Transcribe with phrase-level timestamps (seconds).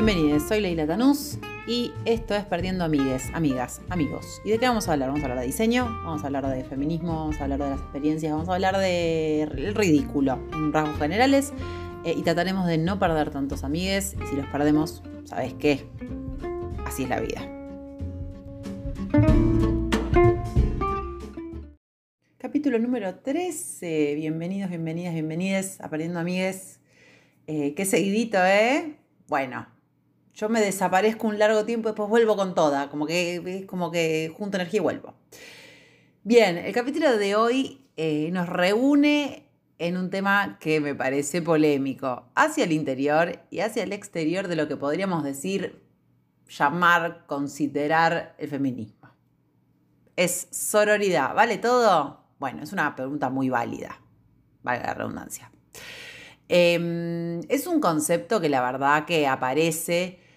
[0.00, 4.40] Bienvenidos, soy Leila Tanús y esto es Perdiendo Amigues, Amigas, Amigos.
[4.44, 5.08] ¿Y de qué vamos a hablar?
[5.08, 7.80] Vamos a hablar de diseño, vamos a hablar de feminismo, vamos a hablar de las
[7.80, 11.52] experiencias, vamos a hablar del ridículo en rasgos generales
[12.04, 15.84] eh, y trataremos de no perder tantos amigues y si los perdemos, ¿sabes qué?
[16.86, 17.42] Así es la vida.
[22.38, 24.14] Capítulo número 13.
[24.14, 26.78] Bienvenidos, bienvenidas, bienvenides a Perdiendo Amigues.
[27.48, 28.94] Eh, qué seguidito, ¿eh?
[29.26, 29.66] Bueno,
[30.38, 34.32] yo me desaparezco un largo tiempo y después vuelvo con toda, como que, como que
[34.36, 35.14] junto energía y vuelvo.
[36.22, 42.30] Bien, el capítulo de hoy eh, nos reúne en un tema que me parece polémico,
[42.36, 45.82] hacia el interior y hacia el exterior de lo que podríamos decir,
[46.48, 49.10] llamar, considerar el feminismo.
[50.14, 52.24] Es sororidad, ¿vale todo?
[52.38, 54.00] Bueno, es una pregunta muy válida,
[54.62, 55.50] vale la redundancia.
[56.48, 60.27] Em, es un concepto que la verdad que aparece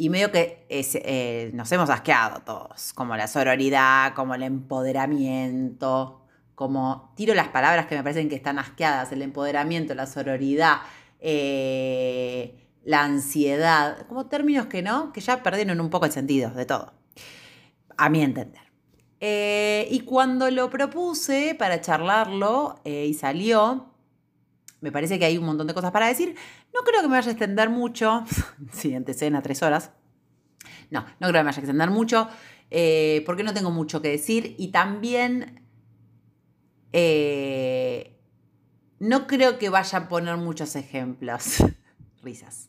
[0.00, 6.22] y medio que eh, nos hemos asqueado todos, como la sororidad, como el empoderamiento,
[6.54, 10.78] como tiro las palabras que me parecen que están asqueadas, el empoderamiento, la sororidad,
[11.20, 16.64] eh, la ansiedad, como términos que no, que ya perdieron un poco el sentido de
[16.64, 16.94] todo,
[17.98, 18.62] a mi entender.
[19.20, 23.90] Eh, y cuando lo propuse para charlarlo y salió,
[24.80, 26.36] me parece que hay un montón de cosas para decir.
[26.74, 28.24] No creo que me vaya a extender mucho.
[28.72, 29.90] Siguiente escena, tres horas.
[30.90, 32.28] No, no creo que me vaya a extender mucho.
[32.70, 34.54] Eh, porque no tengo mucho que decir.
[34.58, 35.66] Y también
[36.92, 38.20] eh,
[38.98, 41.56] no creo que vaya a poner muchos ejemplos.
[42.22, 42.68] Risas.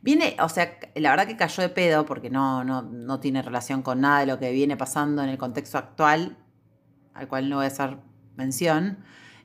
[0.00, 3.82] Viene, o sea, la verdad que cayó de pedo porque no, no, no tiene relación
[3.82, 6.36] con nada de lo que viene pasando en el contexto actual,
[7.14, 7.96] al cual no voy a hacer
[8.36, 8.98] mención.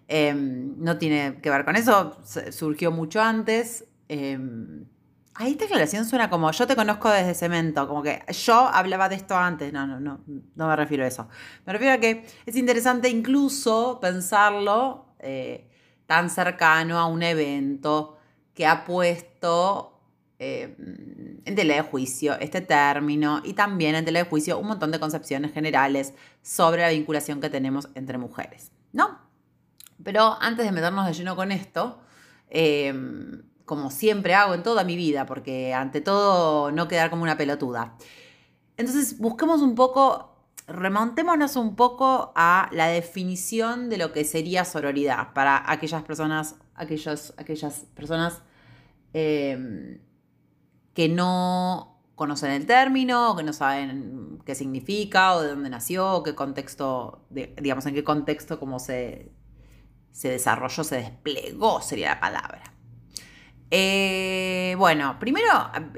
[0.09, 2.17] Em, no tiene que ver con eso,
[2.51, 3.85] surgió mucho antes.
[4.09, 4.37] Eh,
[5.39, 9.15] ahí esta aclaración suena como yo te conozco desde cemento, como que yo hablaba de
[9.15, 9.71] esto antes.
[9.71, 11.29] No, no, no, no me refiero a eso.
[11.65, 15.69] Me refiero a que es interesante incluso pensarlo eh,
[16.05, 18.17] tan cercano a un evento
[18.53, 20.01] que ha puesto
[20.39, 24.91] em, en tela de juicio este término y también en tela de juicio un montón
[24.91, 28.71] de concepciones generales sobre la vinculación que tenemos entre mujeres.
[28.91, 29.19] ¿No?
[30.03, 32.01] Pero antes de meternos de lleno con esto,
[32.49, 37.37] em, como siempre hago en toda mi vida, porque ante todo no quedar como una
[37.37, 37.95] pelotuda.
[38.77, 40.33] Entonces busquemos un poco,
[40.65, 47.35] remontémonos un poco a la definición de lo que sería sororidad para aquellas personas, aquellos,
[47.37, 48.41] aquellas personas
[49.13, 50.01] em,
[50.95, 56.23] que no conocen el término, que no saben qué significa, o de dónde nació, o
[56.23, 59.31] qué contexto, digamos, en qué contexto, cómo se,
[60.11, 62.78] se desarrolló, se desplegó, sería la palabra.
[63.71, 65.47] Eh, bueno, primero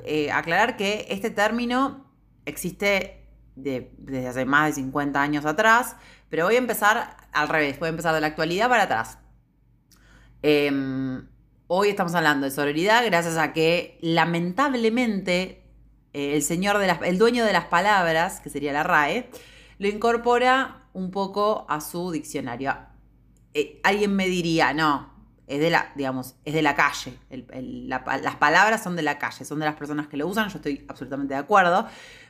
[0.03, 2.05] eh, aclarar que este término
[2.45, 5.95] existe desde hace más de 50 años atrás,
[6.29, 9.19] pero voy a empezar al revés, voy a empezar de la actualidad para atrás.
[10.41, 11.27] Em,
[11.67, 15.63] hoy estamos hablando de sororidad gracias a que lamentablemente
[16.13, 19.29] eh, el señor de el dueño de las palabras, que sería la RAE,
[19.77, 22.75] lo incorpora un poco a su diccionario.
[23.83, 25.10] Alguien me diría, no,
[25.51, 27.17] es de la, digamos, es de la calle.
[27.29, 30.85] las palabras son de la calle, son de las personas que lo usan, yo estoy
[30.87, 31.87] absolutamente de acuerdo.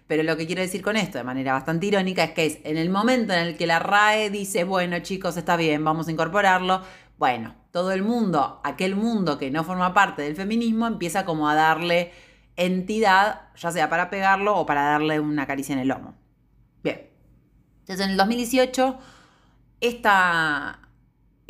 [0.07, 2.77] Pero lo que quiero decir con esto, de manera bastante irónica, es que es en
[2.77, 6.81] el momento en el que la RAE dice, bueno chicos, está bien, vamos a incorporarlo,
[7.19, 11.53] bueno, todo el mundo, aquel mundo que no forma parte del feminismo, empieza como a
[11.53, 12.11] darle
[12.55, 16.15] entidad, ya sea para pegarlo o para darle una caricia en el lomo.
[16.83, 17.07] Bien.
[17.81, 18.97] Entonces en el 2018,
[19.79, 20.79] esta,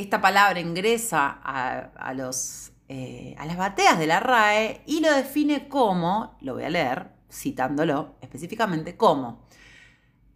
[0.02, 5.68] esta palabra ingresa a, los, eh, a las bateas de la RAE y lo define
[5.68, 9.46] como, lo voy a leer citándolo específicamente, como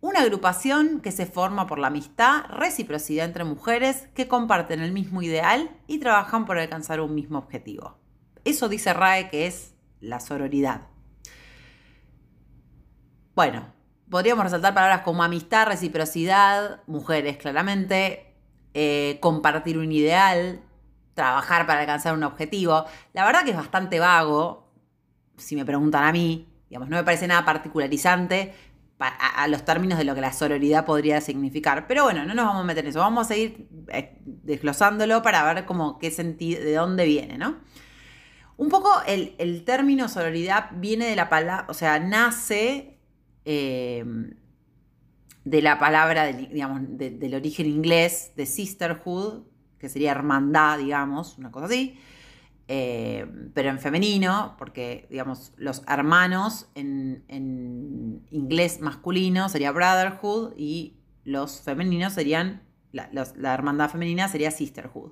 [0.02, 5.22] una agrupación que se forma por la amistad, reciprocidad entre mujeres que comparten el mismo
[5.22, 7.98] ideal y trabajan por alcanzar un mismo objetivo.
[8.44, 10.82] Eso dice RAE que es la sororidad.
[13.34, 13.74] Bueno,
[14.10, 18.25] podríamos resaltar palabras como amistad, reciprocidad, mujeres claramente,
[18.78, 20.60] eh, compartir un ideal,
[21.14, 22.84] trabajar para alcanzar un objetivo.
[23.14, 24.70] La verdad que es bastante vago,
[25.38, 28.54] si me preguntan a mí, digamos, no me parece nada particularizante
[29.00, 31.88] a, los términos de lo que la sororidad podría significar.
[31.88, 35.54] Pero bueno, no nos vamos a meter en eso, vamos a seguir eh, desglosándolo para
[35.54, 37.56] ver cómo qué sentido, de dónde viene, ¿no?
[38.58, 43.00] Un poco el, término sororidad viene de la palabra, o sea, nace
[43.46, 44.04] eh,
[45.46, 49.44] de la palabra, digamos, del origen inglés de sisterhood,
[49.78, 51.98] que sería hermandad, digamos, una cosa así,
[52.68, 57.24] eh, pero en femenino, porque, digamos, los hermanos en,
[58.32, 65.12] inglés masculino sería brotherhood y los femeninos serían, la, hermandad femenina sería sisterhood.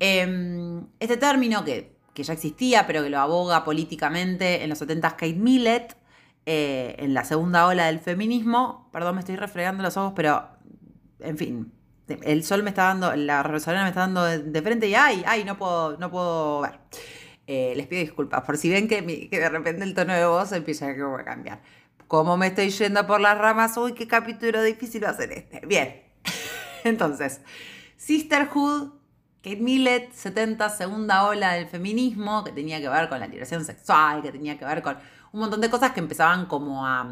[0.00, 5.32] Em, este término que, ya existía, pero que lo aboga políticamente en los 70 Kate
[5.34, 5.96] Millett,
[6.46, 10.48] eh, en la segunda ola del feminismo, perdón, me estoy refregando los ojos, pero,
[11.20, 11.72] en fin,
[12.22, 15.44] el sol me está dando, la resolana me está dando de, frente y ay, ay,
[15.44, 16.78] no puedo, no puedo ver.
[17.46, 20.88] Eh, les pido disculpas por si ven que, de repente el tono de voz empieza
[20.88, 21.60] a cambiar.
[22.06, 23.76] ¿Cómo me estoy yendo por las ramas?
[23.76, 25.64] Uy, qué capítulo difícil va a ser este.
[25.66, 26.02] Bien.
[26.84, 27.40] Entonces,
[27.96, 28.92] Sisterhood,
[29.42, 34.22] Kate Millett, 70, segunda ola del feminismo, que tenía que ver con la liberación sexual,
[34.22, 34.96] que tenía que ver con
[35.32, 37.06] un montón de cosas que empezaban como a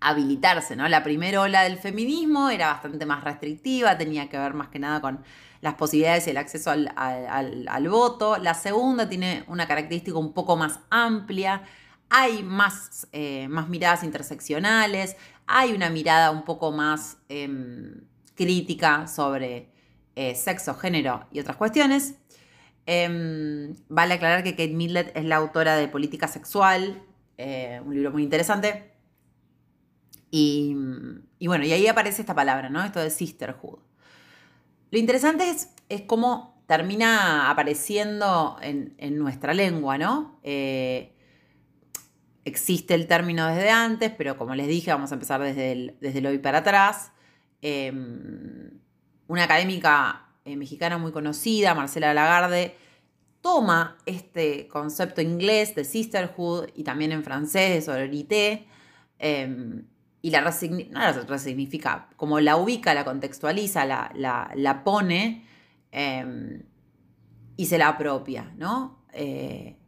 [0.00, 0.88] habilitarse, ¿no?
[0.88, 5.00] La primera ola del feminismo era bastante más restrictiva, tenía que ver más que nada
[5.00, 5.24] con
[5.60, 8.36] las posibilidades y el acceso al, voto.
[8.38, 11.62] La segunda tiene una característica un poco más amplia,
[12.08, 18.02] hay más, eh, más miradas interseccionales, hay una mirada un poco más em,
[18.34, 19.70] crítica sobre
[20.14, 22.14] eh, sexo, género y otras cuestiones.
[22.86, 27.02] Em, vale aclarar que Kate Millett es la autora de Política Sexual,
[27.38, 28.96] eh, un libro muy interesante
[30.30, 30.74] y,
[31.46, 32.84] bueno, y ahí aparece esta palabra, ¿no?
[32.84, 33.78] Esto de sisterhood.
[34.90, 40.38] Lo interesante es, es cómo termina apareciendo en, nuestra lengua, ¿no?
[40.42, 41.14] Eh,
[42.44, 46.26] existe el término desde antes, pero como les dije, vamos a empezar desde el, desde
[46.26, 47.12] hoy para atrás.
[47.62, 48.70] Em,
[49.28, 52.76] una académica eh, mexicana muy conocida, Marcela Lagarde,
[53.46, 58.66] toma este concepto inglés de sisterhood y también en francés de sororité
[59.20, 59.86] em,
[60.20, 65.46] y la, resignifica, como la ubica, la contextualiza, la, pone
[65.92, 66.64] em,
[67.56, 69.06] y se la apropia, ¿no?
[69.12, 69.78] Eh,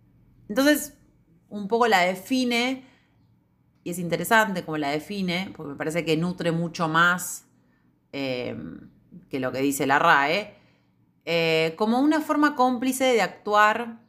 [0.48, 0.96] entonces,
[1.48, 2.84] un poco la define,
[3.82, 7.48] y es interesante cómo la define, porque me parece que nutre mucho más
[8.12, 8.88] em,
[9.28, 10.57] que lo que dice la RAE,
[11.24, 14.00] eh, como una forma cómplice de actuar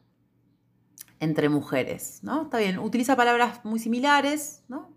[1.20, 2.44] entre mujeres, ¿no?
[2.44, 4.90] Está bien, utiliza palabras muy similares, ¿no?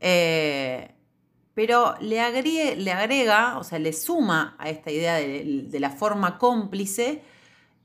[0.00, 0.94] Eh,
[1.52, 7.22] pero le, le agrega, o sea, le suma a esta idea de, la forma cómplice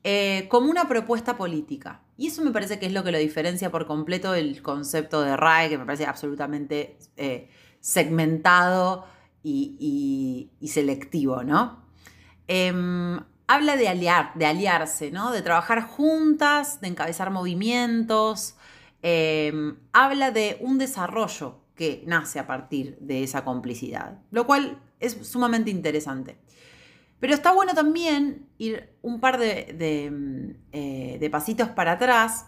[0.03, 2.01] eh, como una propuesta política.
[2.17, 5.35] Y eso me parece que es lo que lo diferencia por completo del concepto de
[5.35, 6.97] RAE, que me parece absolutamente
[7.81, 9.05] segmentado
[9.43, 11.83] y, selectivo, ¿no?
[13.51, 15.31] Habla de, aliar, de aliarse, ¿no?
[15.31, 18.53] De trabajar juntas, de encabezar movimientos.
[19.01, 25.17] Em, habla de un desarrollo que nace a partir de esa complicidad, lo cual es
[25.27, 26.37] sumamente interesante.
[27.19, 32.45] Pero está bueno también ir un par de, mm, eh, pasitos para atrás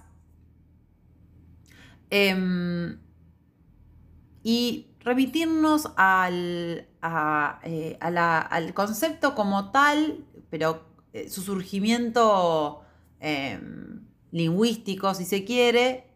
[2.12, 3.00] em,
[4.44, 6.88] y remitirnos al,
[7.64, 12.82] eh, al, concepto como tal, pero eh, su surgimiento
[13.20, 16.08] em, lingüístico, si se quiere,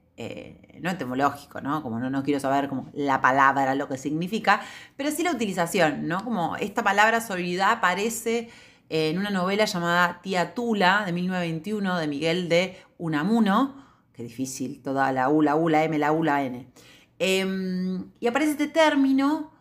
[0.79, 1.83] no etimológico, ¿no?
[1.83, 4.61] Como no, no quiero saber como la palabra, lo que significa,
[4.95, 6.23] pero sí la utilización, ¿no?
[6.23, 8.49] Como esta palabra solidaridad aparece
[8.89, 15.11] en una novela llamada Tía Tula de 1921 de Miguel de Unamuno, qué difícil, toda
[15.11, 16.67] la U, la U, la M, la U, la N.
[17.19, 19.51] Em, y aparece este término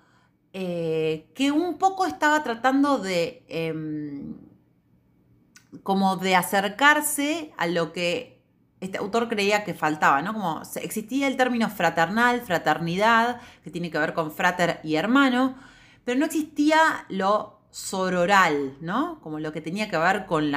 [0.53, 4.35] eh, que un poco estaba tratando de em,
[5.83, 8.35] como de acercarse a lo que
[8.81, 10.35] este autor creía que faltaba, ¿no?
[10.35, 15.57] Como existía el término fraternal, fraternidad, que tiene que ver con frater y hermano,
[16.05, 19.21] pero no existía lo sororal, ¿no?
[19.21, 20.53] Como lo que tenía que ver con,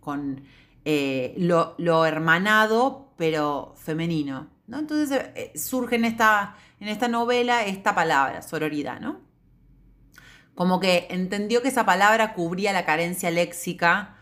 [0.00, 0.42] con,
[0.84, 4.78] eh, lo, hermanado, pero femenino, ¿no?
[4.78, 9.20] Entonces eh, surge en esta, en esta novela esta palabra, sororidad, ¿no?
[10.54, 14.15] Como que entendió que esa palabra cubría la carencia léxica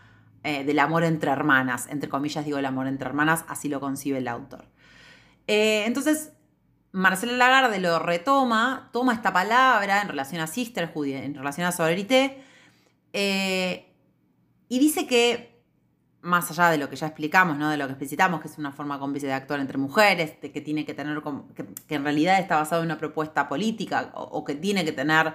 [0.45, 4.19] eh, del amor entre hermanas, entre comillas digo el amor entre hermanas, así lo concibe
[4.19, 4.65] el autor.
[5.47, 6.33] Eh, entonces,
[6.91, 12.43] Marcela Lagarde lo retoma, toma esta palabra en relación a sisterhood, en relación a sororité,
[13.11, 13.91] eh,
[14.69, 15.63] y dice que,
[16.21, 17.71] más allá de lo que ya explicamos, ¿no?
[17.71, 20.85] de lo que explicitamos, que es una forma cómplice de actuar entre mujeres, que tiene
[20.85, 21.23] que tener,
[21.55, 25.33] que, en realidad está basado en una propuesta política, o que tiene que tener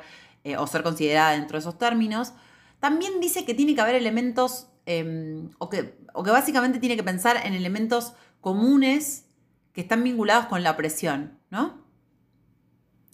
[0.57, 2.33] o ser considerada dentro de esos términos,
[2.79, 7.47] también dice que tiene que haber elementos Em, o, que, que básicamente tiene que pensar
[7.47, 9.27] en elementos comunes
[9.73, 11.85] que están vinculados con la opresión, ¿no?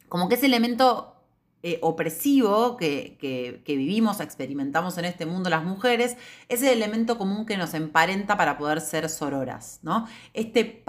[0.08, 1.16] Como que ese elemento
[1.62, 6.16] eh, opresivo que, vivimos, experimentamos en este mundo las mujeres,
[6.48, 10.06] es el elemento común que nos emparenta para poder ser sororas, ¿no?
[10.32, 10.84] Este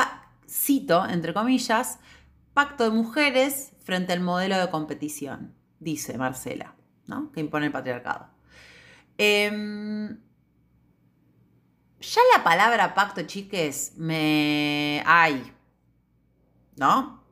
[0.47, 1.99] cito, entre comillas,
[2.53, 6.75] pacto de mujeres frente al modelo de competición, dice Marcela,
[7.07, 7.31] ¿no?
[7.31, 8.27] Que impone el patriarcado.
[9.17, 10.19] Em,
[11.99, 15.03] ya la palabra pacto, chiques, me...
[15.05, 15.53] ¡Ay!
[16.75, 17.23] ¿No?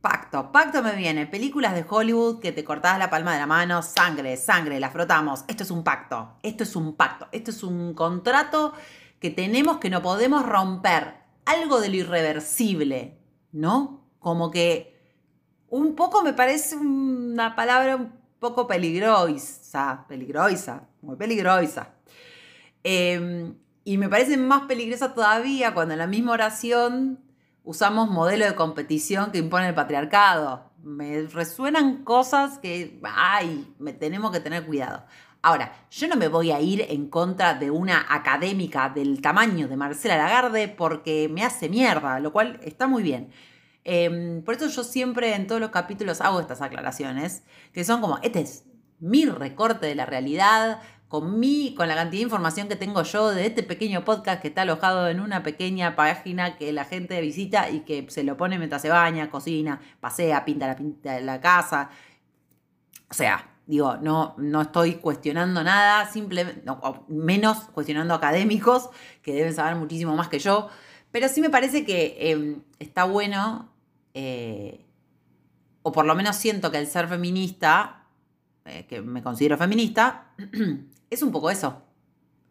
[0.00, 1.26] Pacto, pacto me viene.
[1.26, 5.44] Películas de Hollywood que te cortabas la palma de la mano, sangre, sangre, la frotamos.
[5.46, 8.72] Esto es un pacto, esto es un pacto, esto es un contrato
[9.18, 11.20] que tenemos que no podemos romper.
[11.44, 13.18] Algo de lo irreversible,
[13.52, 14.06] ¿no?
[14.18, 14.98] Como que
[15.68, 21.94] un poco me parece una palabra un poco peligrosa, peligrosa, muy peligrosa.
[22.82, 23.54] Em,
[23.84, 27.20] y me parece más peligrosa todavía cuando en la misma oración
[27.64, 30.70] usamos modelo de competición que impone el patriarcado.
[30.82, 35.04] Me resuenan cosas que, ay, me tenemos que tener cuidado.
[35.42, 39.76] Ahora, yo no me voy a ir en contra de una académica del tamaño de
[39.76, 43.30] Marcela Lagarde porque me hace mierda, lo cual está muy bien.
[43.84, 48.18] Em, por eso yo siempre en todos los capítulos hago estas aclaraciones, que son como,
[48.22, 48.64] este es
[48.98, 53.30] mi recorte de la realidad, con mí, con la cantidad de información que tengo yo
[53.30, 57.68] de este pequeño podcast que está alojado en una pequeña página que la gente visita
[57.68, 61.90] y que se lo pone mientras se baña, cocina, pasea, pinta la, pinta la casa.
[63.10, 66.62] O sea, digo, no, no estoy cuestionando nada, simplemente,
[67.08, 68.90] menos cuestionando académicos
[69.20, 70.68] que deben saber muchísimo más que yo,
[71.10, 73.68] pero sí me parece que em, está bueno,
[74.14, 74.86] eh,
[75.82, 77.99] o por lo menos siento que el ser feminista,
[78.64, 80.32] eh, que me considero feminista,
[81.10, 81.82] es un poco eso.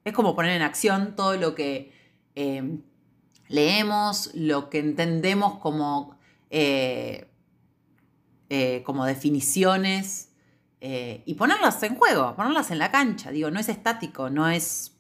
[0.04, 1.94] Es como poner en acción todo lo que
[2.36, 2.80] eh,
[3.48, 6.18] leemos, lo que entendemos como,
[6.50, 7.28] eh,
[8.84, 10.32] como definiciones
[10.82, 13.32] y ponerlas en juego, ponerlas en la cancha.
[13.32, 14.96] Digo, no es estático, no es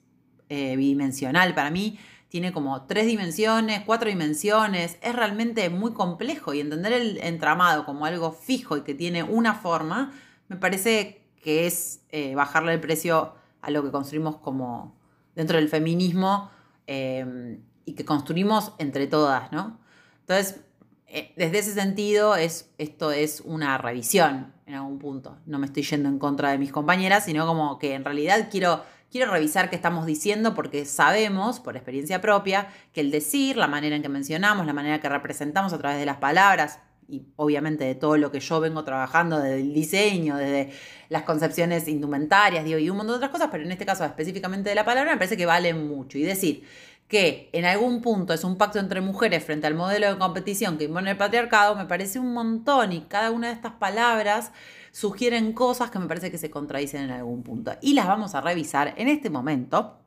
[0.49, 1.55] bidimensional.
[1.55, 1.97] Para mí
[2.29, 4.97] tiene como tres dimensiones, cuatro dimensiones.
[5.01, 9.55] Es realmente muy complejo y entender el entramado como algo fijo y que tiene una
[9.55, 10.13] forma,
[10.49, 12.01] me parece que es
[12.35, 14.99] bajarle el precio a lo que construimos como
[15.35, 16.49] dentro del feminismo
[16.87, 19.79] em, y que construimos entre todas, ¿no?
[20.21, 20.61] Entonces,
[21.07, 25.37] eh, desde ese sentido, es, esto es una revisión en algún punto.
[25.45, 28.83] No me estoy yendo en contra de mis compañeras, sino como que en realidad quiero,
[29.09, 33.95] quiero revisar qué estamos diciendo porque sabemos, por experiencia propia, que el decir, la manera
[33.95, 36.79] en que mencionamos, la manera que representamos a través de las palabras,
[37.09, 40.71] y obviamente de todo lo que yo vengo trabajando, desde el diseño, desde
[41.09, 44.69] las concepciones indumentarias, digo, y un montón de otras cosas, pero en este caso específicamente
[44.69, 46.17] de la palabra, me parece que vale mucho.
[46.17, 46.63] Y decir
[47.07, 50.83] que en algún punto es un pacto entre mujeres frente al modelo de competición que
[50.83, 54.51] impone el patriarcado, me parece un montón y cada una de estas palabras
[54.91, 57.71] sugieren cosas que me parece que se contradicen en algún punto.
[57.81, 59.97] Y las vamos a revisar en este momento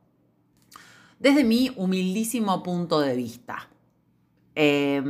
[1.19, 3.69] desde mi humildísimo punto de vista.
[4.55, 5.01] Eh,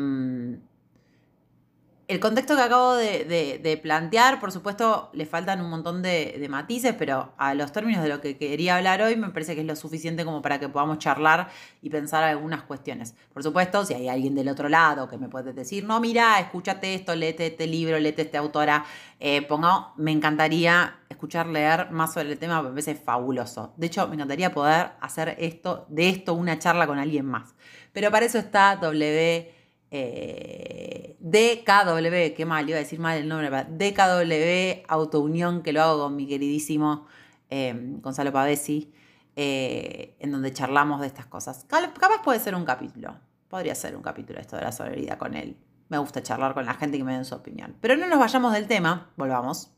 [2.13, 7.33] el contexto que acabo de, plantear, por supuesto, le faltan un montón de, matices, pero
[7.37, 10.23] a los términos de lo que quería hablar hoy me parece que es lo suficiente
[10.23, 11.49] como para que podamos charlar
[11.81, 13.15] y pensar algunas cuestiones.
[13.33, 16.93] Por supuesto, si hay alguien del otro lado que me puede decir, no, mira, escúchate
[16.93, 18.85] esto, léete este libro, léete este autora,
[19.19, 23.73] eh, ponga, me encantaría escuchar leer más sobre el tema, me parece fabuloso.
[23.75, 27.55] De hecho, me encantaría poder hacer esto, de esto una charla con alguien más.
[27.91, 29.52] Pero para eso está W
[29.95, 36.03] eh, DKW, qué mal, iba a decir mal el nombre, DKW Autounión, que lo hago
[36.05, 37.05] con mi queridísimo
[37.51, 38.91] em, Gonzalo Pavesi,
[39.35, 41.65] eh, en donde charlamos de estas cosas.
[41.67, 43.15] Capaz puede ser un capítulo,
[43.49, 45.57] podría ser un capítulo esto de la solidaridad con él.
[45.89, 47.75] Me gusta charlar con la gente que me den su opinión.
[47.79, 49.69] Pero no nos vayamos del tema, volvamos.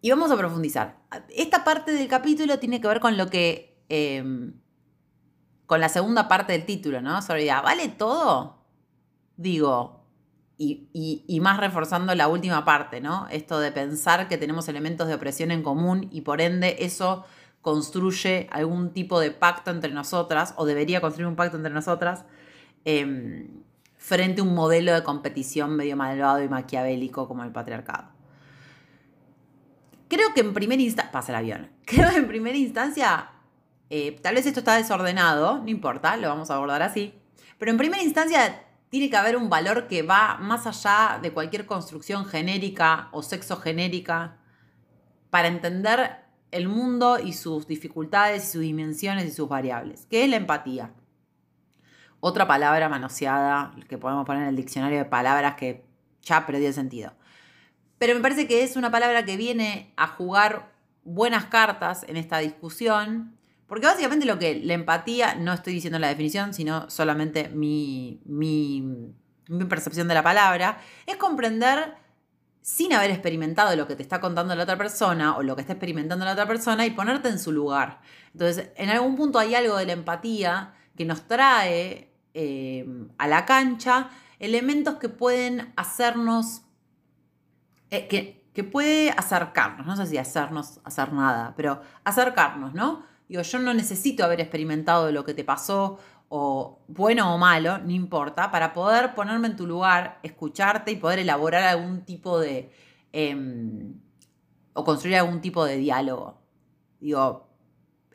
[0.00, 0.96] Y vamos a profundizar.
[1.36, 4.54] Esta parte del capítulo tiene que ver con lo que em,
[5.68, 7.20] con la segunda parte del título, ¿no?
[7.20, 8.64] Solidaridad, ¿vale todo?
[9.36, 10.02] Digo,
[10.56, 13.28] y, más reforzando la última parte, ¿no?
[13.28, 17.26] Esto de pensar que tenemos elementos de opresión en común y por ende eso
[17.60, 22.24] construye algún tipo de pacto entre nosotras, o debería construir un pacto entre nosotras,
[22.86, 23.62] em,
[23.98, 28.08] frente a un modelo de competición medio malvado y maquiavélico como el patriarcado.
[30.08, 33.32] Creo que en primera instancia, pasa el avión, creo que en primera instancia
[33.90, 37.14] eh, tal vez esto está desordenado, no importa, lo vamos a abordar así.
[37.58, 41.66] Pero en primera instancia tiene que haber un valor que va más allá de cualquier
[41.66, 44.36] construcción genérica o sexo genérica
[45.30, 50.30] para entender el mundo y sus dificultades y sus dimensiones y sus variables, que es
[50.30, 50.92] la empatía.
[52.20, 55.84] Otra palabra manoseada que podemos poner en el diccionario de palabras que
[56.22, 57.12] ya perdió sentido.
[57.98, 60.72] Pero me parece que es una palabra que viene a jugar
[61.04, 63.37] buenas cartas en esta discusión,
[63.68, 69.14] porque básicamente lo que la empatía, no estoy diciendo la definición, sino solamente mi, mi,
[69.68, 71.94] percepción de la palabra, es comprender
[72.62, 75.74] sin haber experimentado lo que te está contando la otra persona o lo que está
[75.74, 78.00] experimentando la otra persona y ponerte en su lugar.
[78.32, 82.86] Entonces, en algún punto hay algo de la empatía que nos trae eh,
[83.18, 86.62] a la cancha elementos que pueden hacernos,
[87.90, 93.04] eh, que, que puede acercarnos, no sé si hacernos hacer nada, pero acercarnos, ¿no?
[93.28, 97.90] Digo, yo no necesito haber experimentado lo que te pasó o bueno o malo, no
[97.90, 102.72] importa, para poder ponerme en tu lugar, escucharte y poder elaborar algún tipo de...
[103.12, 103.94] Em,
[104.74, 106.40] o construir algún tipo de diálogo.
[107.00, 107.48] Digo,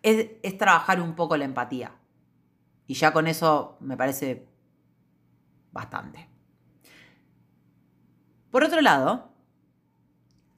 [0.02, 1.96] es, es, trabajar un poco la empatía.
[2.88, 4.48] Y ya con eso me parece
[5.72, 6.30] bastante.
[8.52, 9.34] Por otro lado,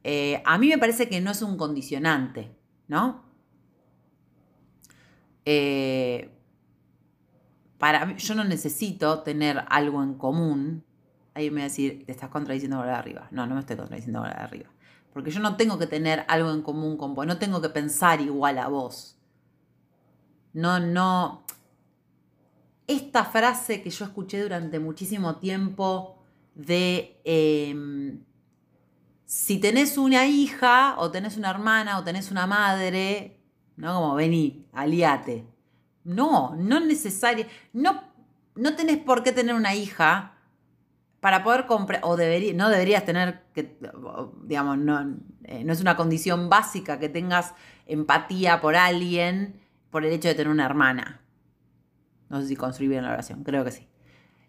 [0.04, 2.56] eh, a mí me parece que no es un condicionante,
[2.88, 3.25] ¿no?
[5.46, 6.32] Eh,
[7.78, 10.84] para yo no necesito tener algo en común.
[11.34, 13.28] Ahí me va a decir, te estás contradiciendo por arriba.
[13.32, 14.70] No, no me estoy contradiciendo por arriba.
[15.14, 18.22] Porque yo no tengo que tener algo en común con vos, no tengo que pensar
[18.22, 19.18] igual a vos.
[20.54, 21.46] No, no.
[22.88, 26.22] Esta frase que yo escuché durante muchísimo tiempo
[26.54, 28.24] de em,
[29.26, 33.40] si tenés una hija, o tenés una hermana, o tenés una madre,
[33.78, 33.96] ¿no?
[33.96, 35.46] Como vení, aliate.
[36.04, 37.46] No, no es necesario.
[37.74, 38.04] No,
[38.56, 40.36] no tenés por qué tener una hija
[41.20, 43.80] para poder comprar, o no deberías tener que,
[44.44, 47.56] digamos, no, eh, no es una condición básica que tengas
[47.88, 51.22] empatía por alguien por el hecho de tener una hermana.
[52.30, 53.88] No sé si construí bien la oración, creo que sí.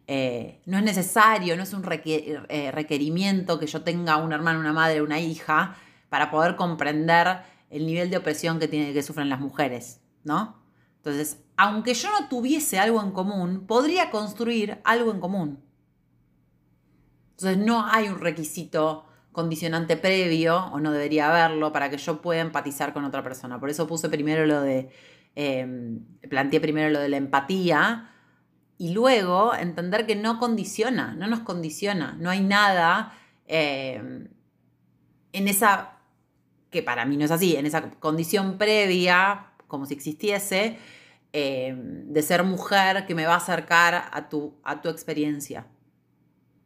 [0.06, 4.74] Eh, no es necesario, no es un eh, requerimiento que yo tenga un hermano, una
[4.74, 5.76] madre, una hija
[6.10, 7.38] para poder comprender
[7.70, 10.62] el nivel de opresión que, tiene, que sufren las mujeres, ¿no?
[10.98, 15.60] Entonces, aunque yo no tuviese algo en común, podría construir algo en común.
[17.32, 22.40] Entonces, no hay un requisito condicionante previo, o no debería haberlo, para que yo pueda
[22.40, 23.60] empatizar con otra persona.
[23.60, 24.90] Por eso puse primero lo de,
[25.34, 28.10] em, planteé primero lo de la empatía,
[28.78, 33.12] y luego entender que no condiciona, no nos condiciona, no hay nada
[33.46, 34.28] em,
[35.32, 35.95] en esa,
[36.76, 40.78] que para mí no es así, en esa condición previa, como si existiese,
[41.32, 45.66] em, de ser mujer que me va a acercar a tu, a tu experiencia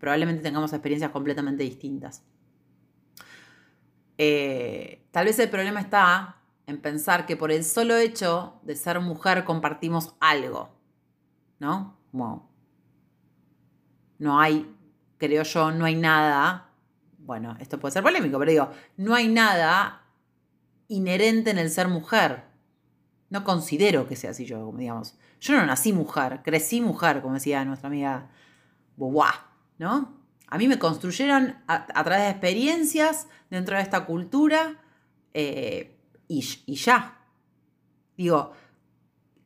[0.01, 2.25] probablemente tengamos experiencias completamente distintas.
[4.18, 8.99] Eh, tal vez el problema está en pensar que por el solo hecho de ser
[9.01, 10.70] mujer compartimos algo,
[11.59, 11.99] ¿no?
[14.18, 14.75] no hay,
[15.18, 16.70] creo yo, no hay nada,
[17.18, 20.00] bueno, esto puede ser polémico, pero digo, no hay nada
[20.90, 22.44] inherente en el ser mujer.
[23.31, 25.14] No considero que sea así yo, digamos.
[25.40, 28.29] Yo no nací mujer, crecí mujer, como decía nuestra amiga
[28.96, 29.33] Bobois.
[29.79, 30.20] ¿no?
[30.48, 34.83] A mí me construyeron a, través de experiencias dentro de esta cultura
[35.33, 36.42] eh, y,
[36.74, 37.18] ya.
[38.16, 38.53] Digo,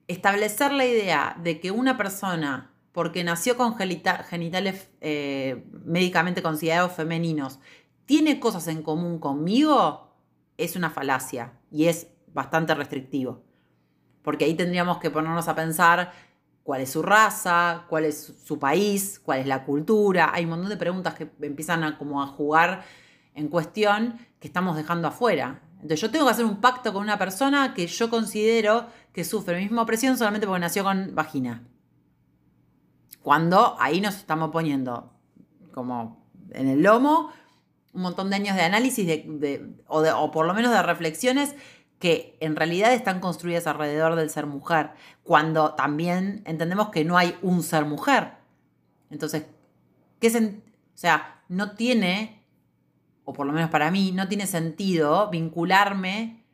[0.09, 7.61] establecer la idea de que una persona, porque nació con genitales eh, médicamente considerados femeninos,
[8.07, 10.04] tiene cosas en común conmigo,
[10.57, 13.43] es una falacia y es bastante restrictivo.
[14.23, 16.13] Porque ahí tendríamos que ponernos a pensar
[16.63, 20.31] cuál es su raza, cuál es su país, cuál es la cultura.
[20.33, 22.85] Hay un montón de preguntas que empiezan a, como a jugar
[23.35, 25.61] en cuestión que estamos dejando afuera.
[25.75, 29.55] Entonces yo tengo que hacer un pacto con una persona que yo considero que sufre
[29.55, 31.63] la misma opresión solamente porque nació con vagina.
[33.23, 35.13] Cuando ahí nos estamos poniendo
[35.73, 37.31] como en el lomo
[37.95, 39.25] un montón de años de análisis
[39.87, 41.55] o, o por lo menos de reflexiones
[41.99, 44.91] que en realidad están construidas alrededor del ser mujer,
[45.23, 48.33] cuando también entendemos que no hay un ser mujer.
[49.11, 49.47] Entonces,
[50.21, 52.45] ¿qué o sea, no tiene,
[53.25, 56.45] o por lo menos para mí, no tiene sentido vincularme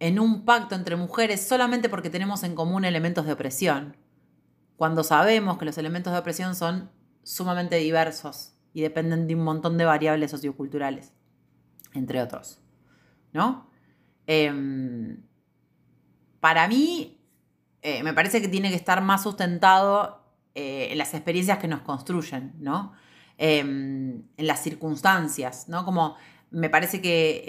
[0.00, 3.96] en un pacto entre mujeres solamente porque tenemos en común elementos de opresión,
[4.76, 6.90] cuando sabemos que los elementos de opresión son
[7.22, 11.12] sumamente diversos y dependen de un montón de variables socioculturales,
[11.94, 12.60] entre otros.
[13.32, 13.68] ¿No?
[14.26, 15.22] Em,
[16.40, 17.20] para mí,
[17.82, 20.22] eh, me parece que tiene que estar más sustentado
[20.54, 22.92] eh, en las experiencias que nos construyen, ¿no?
[23.36, 25.84] Em, en las circunstancias, ¿no?
[25.84, 26.16] Como
[26.50, 27.44] me parece que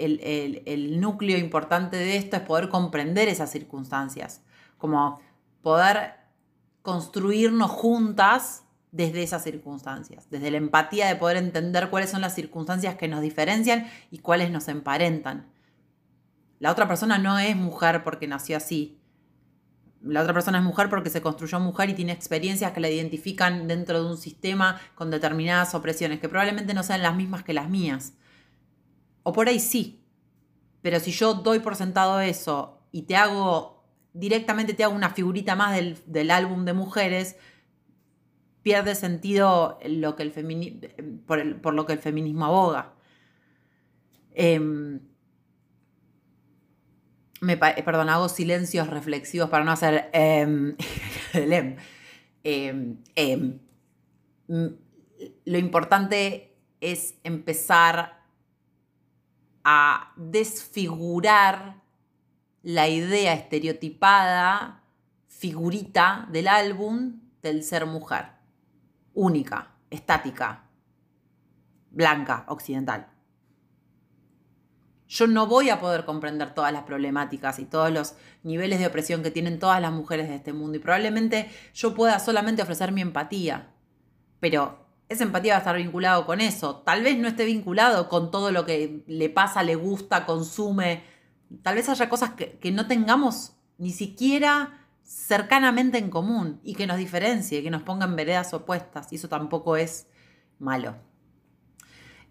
[0.64, 4.42] el, núcleo importante de esto es poder comprender esas circunstancias,
[4.78, 5.20] como
[5.62, 6.14] poder
[6.82, 12.96] construirnos juntas desde esas circunstancias, desde la empatía de poder entender cuáles son las circunstancias
[12.96, 15.46] que nos diferencian y cuáles nos emparentan.
[16.58, 19.00] La otra persona no es mujer porque nació así.
[20.02, 23.68] La otra persona es mujer porque se construyó mujer y tiene experiencias que la identifican
[23.68, 27.68] dentro de un sistema con determinadas opresiones, que probablemente no sean las mismas que las
[27.68, 28.14] mías.
[29.22, 30.04] O por ahí sí.
[30.82, 35.54] Pero si yo doy por sentado eso y te hago, directamente te hago una figurita
[35.54, 37.36] más del, del álbum de mujeres,
[38.62, 40.32] pierde sentido lo que el
[41.26, 42.92] por, lo que el feminismo aboga.
[44.32, 45.00] Em,
[47.40, 50.76] me, perdón, hago silencios reflexivos para no hacer em,
[53.14, 53.58] em,
[55.44, 58.20] lo importante es empezar
[59.64, 61.80] a desfigurar
[62.62, 64.82] la idea estereotipada,
[65.28, 68.39] figurita del álbum del ser mujer
[69.14, 70.64] única, estática,
[71.90, 73.08] blanca, occidental.
[75.08, 79.24] Yo no voy a poder comprender todas las problemáticas y todos los niveles de opresión
[79.24, 83.00] que tienen todas las mujeres de este mundo y probablemente yo pueda solamente ofrecer mi
[83.00, 83.72] empatía,
[84.38, 86.76] pero esa empatía va a estar vinculado con eso.
[86.86, 91.02] Tal vez no esté vinculado con todo lo que le pasa, le gusta, consume.
[91.62, 94.79] Tal vez haya cosas que, que no tengamos ni siquiera
[95.10, 99.76] cercanamente en común y que nos diferencie, que nos pongan veredas opuestas, y eso tampoco
[99.76, 100.06] es
[100.60, 100.94] malo.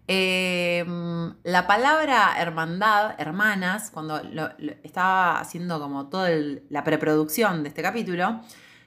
[0.06, 4.22] Em, la palabra hermandad, hermanas, cuando
[4.82, 6.30] estaba haciendo como toda
[6.70, 8.40] la preproducción de este capítulo,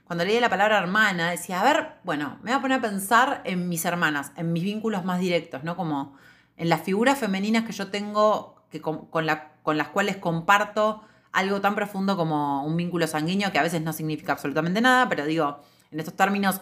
[0.06, 3.42] cuando leía la palabra hermana, decía, a ver, bueno, me voy a poner a pensar
[3.46, 5.78] en mis hermanas, en mis vínculos más directos, ¿no?
[5.78, 6.18] Como
[6.58, 11.04] en las figuras femeninas que yo tengo, que con las cuales comparto
[11.34, 15.26] algo tan profundo como un vínculo sanguíneo que a veces no significa absolutamente nada, pero
[15.26, 15.60] digo,
[15.92, 16.62] en estos términos,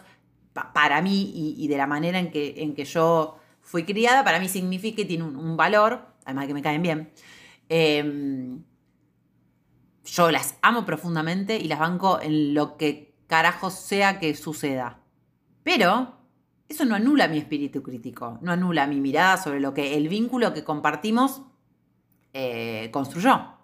[0.74, 4.50] para mí y, de la manera en que, en que yo fui criada, para mí
[4.50, 7.12] significa y tiene un, valor, además de que me caen bien.
[7.70, 8.64] Em,
[10.04, 15.00] yo las amo profundamente y las banco en lo que carajo sea que suceda.
[15.64, 16.18] Pero
[16.68, 20.54] eso no anula mi espíritu crítico, no anula mi mirada sobre lo que el vínculo
[20.54, 21.42] que compartimos
[22.34, 23.61] eh, construyó.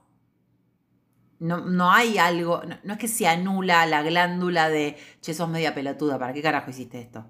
[1.40, 6.18] No, hay algo, no, es que se anula la glándula de, che, sos media pelotuda,
[6.18, 7.26] ¿para qué carajo hiciste esto?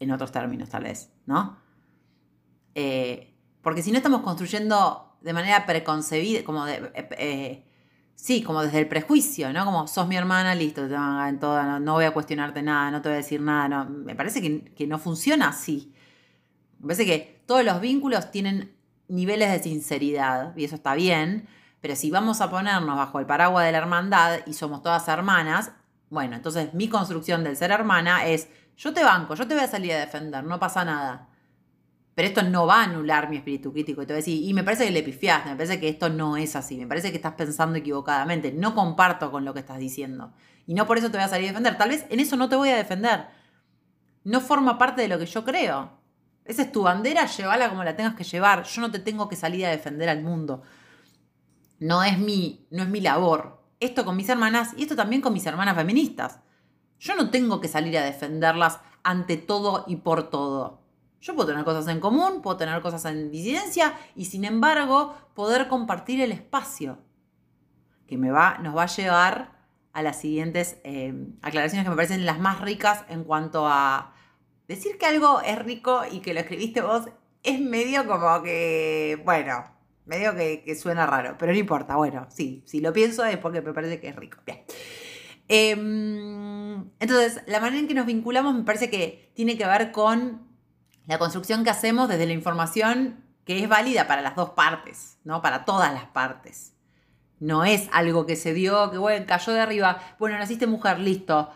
[0.00, 1.56] En otros términos, tal vez, ¿no?
[2.74, 7.64] Eh, porque si no estamos construyendo de manera preconcebida, como de, eh, eh,
[8.16, 9.64] sí, como desde el prejuicio, ¿no?
[9.64, 13.08] Como sos mi hermana, listo, te en toda, no, voy a cuestionarte nada, no te
[13.08, 13.84] voy a decir nada, no.
[13.84, 15.94] Me parece que, que no funciona así.
[16.80, 18.76] Me parece que todos los vínculos tienen
[19.08, 21.46] niveles de sinceridad, y eso está bien,
[21.84, 25.72] pero si vamos a ponernos bajo el paraguas de la hermandad y somos todas hermanas,
[26.08, 29.66] bueno, entonces mi construcción del ser hermana es, yo te banco, yo te voy a
[29.66, 31.28] salir a defender, no pasa nada.
[32.14, 34.00] Pero esto no va a anular mi espíritu crítico.
[34.00, 36.08] Y te voy a decir, y me parece que le pifiaste, me parece que esto
[36.08, 39.78] no es así, me parece que estás pensando equivocadamente, no comparto con lo que estás
[39.78, 40.32] diciendo.
[40.66, 41.76] Y no por eso te voy a salir a defender.
[41.76, 43.26] Tal vez en eso no te voy a defender.
[44.24, 45.90] No forma parte de lo que yo creo.
[46.46, 48.62] Esa es tu bandera, llévala como la tengas que llevar.
[48.62, 50.62] Yo no te tengo que salir a defender al mundo
[51.78, 53.62] no es mi, no es mi labor.
[53.80, 56.40] Esto con mis hermanas y esto también con mis hermanas feministas.
[56.98, 60.80] Yo no tengo que salir a defenderlas ante todo y por todo.
[61.20, 65.68] Yo puedo tener cosas en común, puedo tener cosas en disidencia y sin embargo poder
[65.68, 66.98] compartir el espacio
[68.06, 69.52] que me va, nos va a llevar
[69.92, 74.12] a las siguientes eh, aclaraciones que me parecen las más ricas en cuanto a
[74.68, 77.08] decir que algo es rico y que lo escribiste vos
[77.42, 79.64] es medio como que, bueno,
[80.06, 81.96] Medio que, que, suena raro, pero no importa.
[81.96, 84.38] Bueno, sí, si lo pienso es porque me parece que es rico.
[84.44, 84.64] Bien.
[85.48, 90.46] Em, entonces, la manera en que nos vinculamos me parece que tiene que ver con
[91.06, 95.42] la construcción que hacemos desde la información que es válida para las dos partes, ¿no?
[95.42, 96.72] Para todas las partes.
[97.40, 101.50] No es algo que se dio, que bueno, cayó de arriba, bueno, naciste mujer, listo.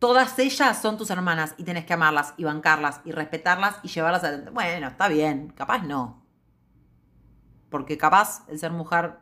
[0.00, 4.24] Todas ellas son tus hermanas y tenés que amarlas y bancarlas y respetarlas y llevarlas
[4.24, 4.50] adelante.
[4.50, 6.21] Bueno, está bien, capaz no
[7.72, 9.14] porque capaz el ser mujer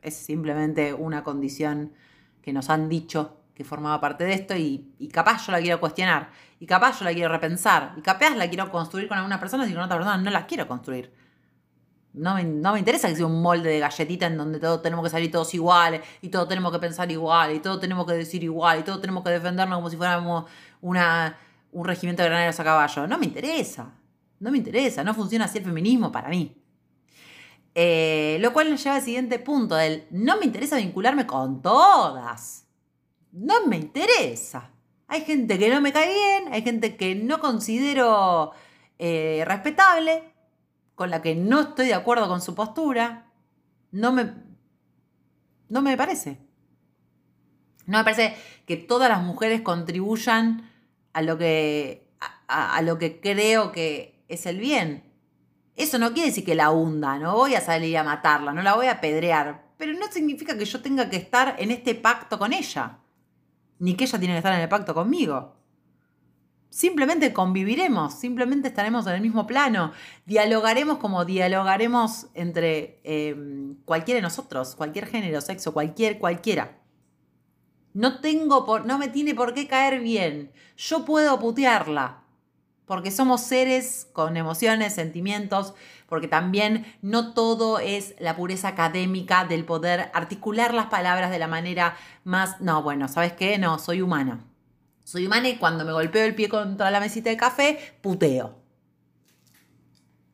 [0.00, 1.92] es simplemente una condición
[2.40, 6.30] que nos han dicho que formaba parte de esto y, capaz yo la quiero cuestionar
[6.58, 9.74] y capaz yo la quiero repensar y capaz la quiero construir con alguna persona y
[9.74, 11.12] con otra persona no la quiero construir.
[12.12, 15.04] No me, no me interesa que sea un molde de galletita en donde todos tenemos
[15.04, 18.42] que salir todos iguales y todos tenemos que pensar igual y todos tenemos que decir
[18.42, 20.46] igual y todos tenemos que defendernos como si fuéramos
[20.80, 21.36] una,
[21.72, 23.06] un regimiento de graneros a caballo.
[23.06, 23.92] No me interesa.
[24.38, 25.04] No me interesa.
[25.04, 26.59] No funciona así el feminismo para mí.
[27.74, 32.66] Eh, lo cual nos lleva al siguiente punto del no me interesa vincularme con todas.
[33.32, 34.70] No me interesa.
[35.06, 38.52] Hay gente que no me cae bien, hay gente que no considero
[38.98, 40.32] eh, respetable,
[40.94, 43.30] con la que no estoy de acuerdo con su postura.
[43.92, 44.32] No me,
[45.68, 46.38] no me parece.
[47.86, 50.70] No me parece que todas las mujeres contribuyan
[51.12, 52.08] a lo que,
[52.46, 55.09] a lo que creo que es el bien.
[55.80, 58.74] Eso no quiere decir que la hunda, no voy a salir a matarla, no la
[58.74, 62.52] voy a apedrear, pero no significa que yo tenga que estar en este pacto con
[62.52, 62.98] ella,
[63.78, 65.56] ni que ella tiene que estar en el pacto conmigo.
[66.68, 69.92] Simplemente conviviremos, simplemente estaremos en el mismo plano,
[70.26, 73.34] dialogaremos como dialogaremos entre eh,
[73.86, 76.78] cualquiera de nosotros, cualquier género, sexo, cualquier, cualquiera.
[77.94, 80.52] No tengo por, no me tiene por qué caer bien.
[80.76, 82.20] Yo puedo putearla,
[82.90, 85.74] porque somos seres con emociones, sentimientos,
[86.08, 91.46] porque también no todo es la pureza académica del poder articular las palabras de la
[91.46, 93.58] manera más, no, bueno, ¿sabes qué?
[93.58, 94.44] No, soy humana.
[95.04, 98.58] Soy humana y cuando me golpeo el pie contra la mesita de café, puteo.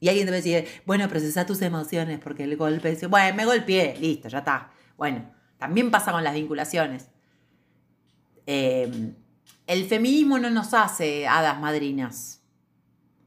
[0.01, 3.99] Y alguien debe decir, bueno, procesa tus emociones porque el golpe dice, bueno, me golpeé,
[4.01, 4.71] listo, ya está.
[4.97, 7.11] Bueno, también pasa con las vinculaciones.
[8.47, 9.13] Eh,
[9.67, 12.36] el feminismo no nos hace hadas madrinas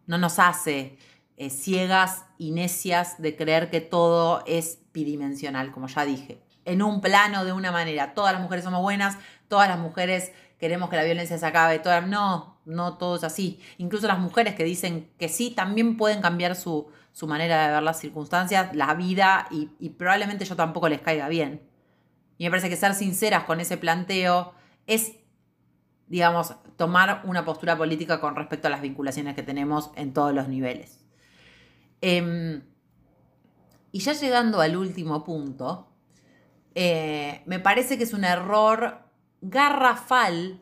[0.09, 0.97] no nos hace
[1.37, 6.41] eh, ciegas y necias de creer que todo es bidimensional, como ya dije.
[6.65, 9.17] En un plano, de una manera, todas las mujeres somos buenas,
[9.47, 13.61] todas las mujeres queremos que la violencia se acabe, todas, no, no todo es así.
[13.77, 16.91] Incluso las mujeres que dicen que sí, también pueden cambiar su,
[17.27, 21.61] manera de ver las circunstancias, la vida, y, y probablemente yo tampoco les caiga bien.
[22.39, 24.55] Y me parece que ser sinceras con ese planteo
[24.87, 25.18] es
[26.09, 30.47] digamos, tomar una postura política con respecto a las vinculaciones que tenemos en todos los
[30.47, 31.05] niveles.
[32.01, 32.63] Em,
[33.91, 35.87] y ya llegando al último punto,
[36.73, 39.03] eh, me parece que es un error
[39.41, 40.59] garrafal,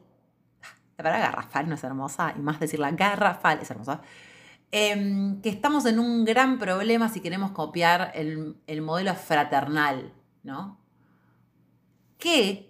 [0.97, 4.01] la palabra garrafal no es hermosa, y más decirla garrafal es hermosa,
[4.71, 10.77] em, que estamos en un gran problema si queremos copiar el, el modelo fraternal, ¿no?
[12.17, 12.66] Que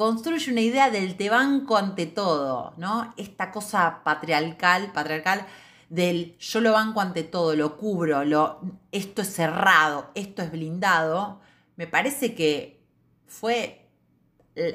[0.00, 3.12] construye una idea del te banco ante todo, ¿no?
[3.18, 5.46] Esta cosa patriarcal, patriarcal
[5.90, 11.42] del yo lo banco ante todo, lo cubro, lo, esto es cerrado, esto es blindado,
[11.76, 12.82] me parece que
[13.26, 13.90] fue,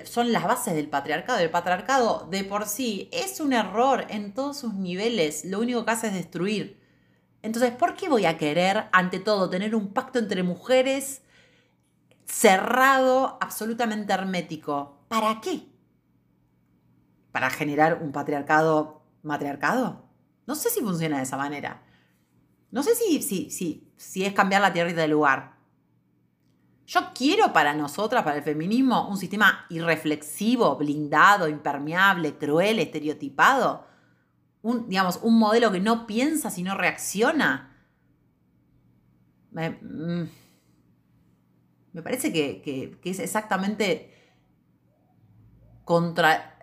[0.03, 1.39] son las bases del patriarcado.
[1.39, 5.91] El patriarcado de por sí es un error en todos sus niveles, lo único que
[5.91, 6.79] hace es destruir.
[7.41, 11.23] Entonces, ¿por qué voy a querer, ante todo, tener un pacto entre mujeres
[12.25, 14.94] cerrado, absolutamente hermético?
[15.07, 15.67] ¿Para qué?
[17.31, 20.05] ¿Para generar un patriarcado matriarcado?
[20.47, 21.81] No sé si funciona de esa manera.
[22.71, 25.55] No sé si, si, si, si es cambiar la tierra del lugar.
[26.87, 33.87] Yo quiero para nosotras, para el feminismo, un sistema irreflexivo, blindado, impermeable, cruel, estereotipado.
[34.61, 37.75] Un, digamos, un modelo que no piensa, sino reacciona.
[39.51, 40.29] Me, mm,
[42.03, 42.61] parece que,
[43.01, 44.14] que es exactamente
[45.85, 46.57] contra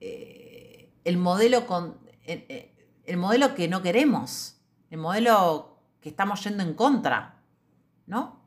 [0.00, 4.60] eh, el, modelo con, eh, eh, el modelo que no queremos,
[4.90, 7.40] el modelo que estamos yendo en contra,
[8.06, 8.40] ¿no?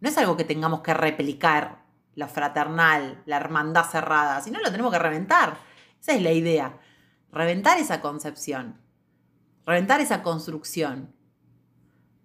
[0.00, 1.82] No es algo que tengamos que replicar,
[2.14, 5.56] la fraternal, la hermandad cerrada, sino lo tenemos que reventar.
[6.00, 6.78] Esa es la idea,
[7.32, 8.80] reventar esa concepción,
[9.66, 11.12] reventar esa construcción.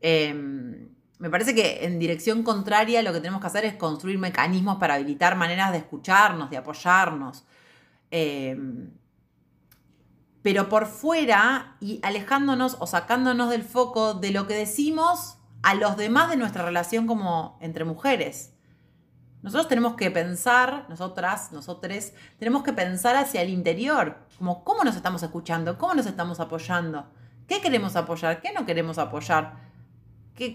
[0.01, 0.88] Em,
[1.19, 4.95] me parece que en dirección contraria lo que tenemos que hacer es construir mecanismos para
[4.95, 7.45] habilitar maneras de escucharnos, de apoyarnos.
[8.09, 8.91] Em,
[10.41, 15.97] pero por fuera y alejándonos o sacándonos del foco de lo que decimos a los
[15.97, 18.53] demás de nuestra relación como entre mujeres.
[19.41, 24.95] Nosotros tenemos que pensar, nosotras, nosotres, tenemos que pensar hacia el interior, como cómo nos
[24.95, 27.09] estamos escuchando, cómo nos estamos apoyando,
[27.45, 29.68] qué queremos apoyar, qué no queremos apoyar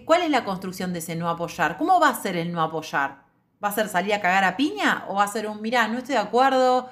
[0.04, 1.76] ¿Cuál es la construcción de ese no apoyar?
[1.76, 3.24] ¿Cómo va a ser el no apoyar?
[3.62, 5.04] ¿Va a ser salir a cagar a piña?
[5.08, 6.88] ¿O va a ser un, mirá, no estoy de acuerdo,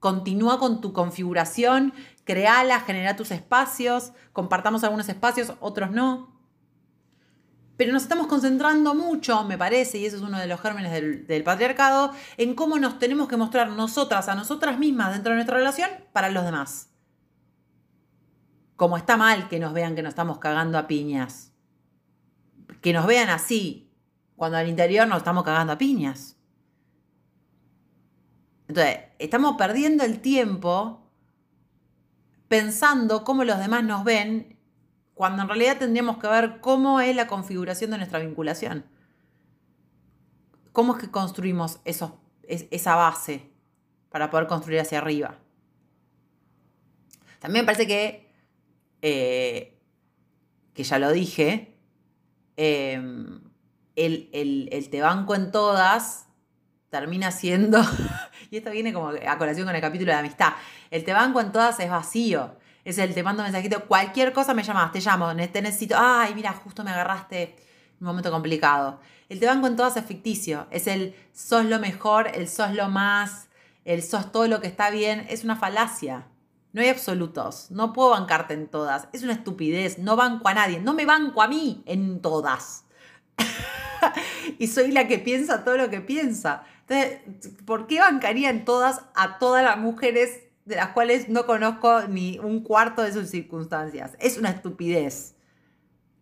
[0.00, 1.92] continúa con tu configuración,
[2.24, 6.34] créala, genera tus espacios, compartamos algunos espacios, otros no?
[7.76, 10.92] Pero nos estamos concentrando mucho, me parece, y eso es uno de los gérmenes
[11.28, 15.58] del, patriarcado, en cómo nos tenemos que mostrar nosotras a nosotras mismas dentro de nuestra
[15.58, 16.88] relación para los demás.
[18.76, 21.55] Como está mal que nos vean que nos estamos cagando a piñas
[22.80, 23.90] que nos vean así,
[24.36, 26.36] cuando al interior nos estamos cagando a piñas.
[28.68, 31.06] Entonces, estamos perdiendo el tiempo
[32.48, 34.58] pensando cómo los demás nos ven,
[35.14, 38.84] cuando en realidad tendríamos que ver cómo es la configuración de nuestra vinculación.
[40.72, 43.50] ¿Cómo es que construimos esa base
[44.10, 45.38] para poder construir hacia arriba?
[47.38, 48.30] También me parece que,
[49.00, 49.78] eh,
[50.74, 51.75] que ya lo dije,
[52.56, 53.40] em,
[53.94, 56.26] el, el te banco en todas
[56.90, 57.80] termina siendo,
[58.50, 60.52] y esto viene como a colación con el capítulo de amistad,
[60.90, 62.56] el te banco en todas es vacío.
[62.86, 66.52] Es el te mando mensajito, cualquier cosa me llamas, te llamo, te necesito, ay, mira,
[66.52, 67.56] justo me agarraste
[68.00, 69.00] un momento complicado.
[69.28, 72.88] El te banco en todas es ficticio, es el sos lo mejor, el sos lo
[72.88, 73.48] más,
[73.84, 76.28] el sos todo lo que está bien, es una falacia.
[76.76, 80.78] No hay absolutos, no puedo bancarte en todas, es una estupidez, no banco a nadie,
[80.78, 82.84] no me banco a mí en todas.
[84.58, 86.64] y soy la que piensa todo lo que piensa.
[86.86, 92.02] Entonces, ¿por qué bancaría en todas a todas las mujeres de las cuales no conozco
[92.08, 94.14] ni un cuarto de sus circunstancias?
[94.20, 95.34] Es una estupidez.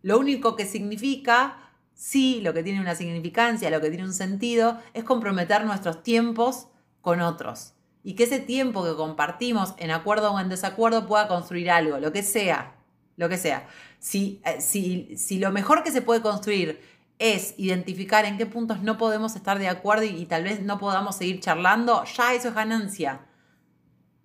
[0.02, 4.78] Lo único que significa, sí, lo que tiene una significancia, lo que tiene un sentido,
[4.92, 6.68] es comprometer nuestros tiempos
[7.00, 7.73] con otros.
[8.04, 12.12] Y que ese tiempo que compartimos, en acuerdo o en desacuerdo, pueda construir algo, lo
[12.12, 12.76] que sea,
[13.16, 13.66] lo que sea.
[13.98, 16.80] Si, eh, si, si lo mejor que se puede construir
[17.18, 21.16] es identificar en qué puntos no podemos estar de acuerdo y, tal vez no podamos
[21.16, 23.22] seguir charlando, ya eso es ganancia.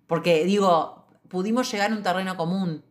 [0.06, 2.84] Porque digo, pudimos llegar a un terreno común.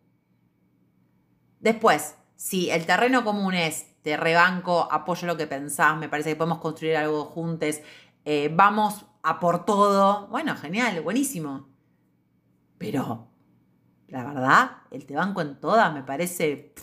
[1.60, 6.36] Después, si el terreno común es te rebanco, apoyo lo que pensás, me parece que
[6.36, 7.76] podemos construir algo juntos,
[8.24, 11.68] eh, vamos a por todo, bueno, genial, buenísimo.
[12.78, 13.28] Pero,
[14.08, 16.74] la verdad, el te banco en todas me parece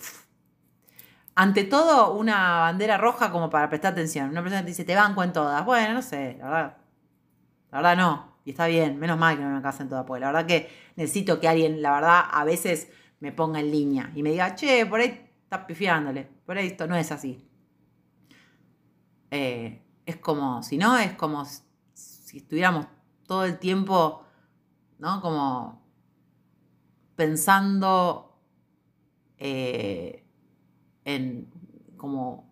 [1.37, 4.31] ante todo una bandera roja como para prestar atención.
[4.31, 5.63] Una persona te dice, te banco en todas.
[5.63, 6.77] Bueno, no sé, la verdad.
[7.71, 8.37] La verdad no.
[8.43, 10.67] Y está bien, menos mal que no me casen en todas, porque la verdad que
[10.95, 14.87] necesito que alguien, la verdad, a veces me ponga en línea y me diga, che,
[14.87, 17.47] por ahí estás pifiándole, por ahí esto no es así.
[19.29, 21.45] Eh, es como, si no, es como
[22.37, 22.87] estuviéramos
[23.25, 24.23] todo el tiempo,
[24.99, 25.21] ¿no?
[25.21, 25.81] Como
[27.15, 28.39] pensando
[29.37, 30.25] eh,
[31.03, 31.49] en
[31.97, 32.47] como